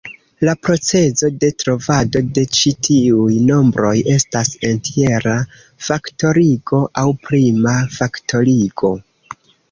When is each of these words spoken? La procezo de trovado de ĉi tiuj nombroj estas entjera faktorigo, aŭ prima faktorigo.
La 0.47 0.53
procezo 0.67 1.27
de 1.41 1.49
trovado 1.63 2.21
de 2.37 2.45
ĉi 2.59 2.71
tiuj 2.87 3.35
nombroj 3.49 3.91
estas 4.13 4.49
entjera 4.69 5.35
faktorigo, 5.89 6.79
aŭ 7.03 7.05
prima 7.27 7.75
faktorigo. 7.99 8.91